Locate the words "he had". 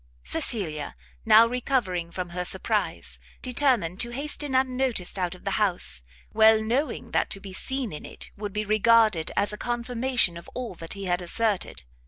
10.93-11.21